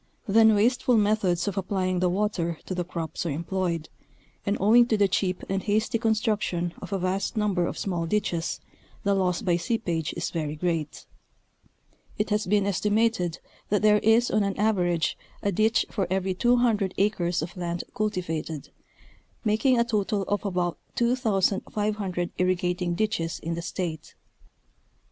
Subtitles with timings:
[0.27, 3.87] Then wasteful methods of applying the water to the crops are employed,
[4.47, 8.59] and owing to the cheap and hasty construction of a vast number of small ditches
[9.03, 11.05] the loss by seepage is very great;
[12.17, 13.37] it has been estimated
[13.69, 18.71] that there is on an average a ditch for every 200 acres of land cultivated,
[19.45, 24.15] making a total of about 2500 irri gating ditches in the State.